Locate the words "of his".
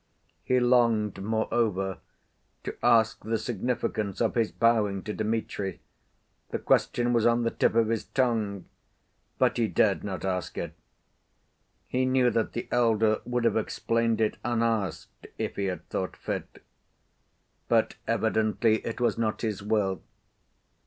4.19-4.51, 7.75-8.05